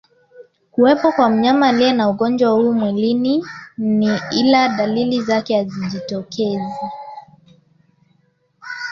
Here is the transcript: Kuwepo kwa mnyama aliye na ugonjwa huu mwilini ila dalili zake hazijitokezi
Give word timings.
Kuwepo 0.71 1.11
kwa 1.11 1.29
mnyama 1.29 1.67
aliye 1.69 1.93
na 1.93 2.09
ugonjwa 2.09 2.51
huu 2.51 2.73
mwilini 2.73 3.43
ila 4.31 4.67
dalili 4.69 5.21
zake 5.21 5.57
hazijitokezi 5.63 6.75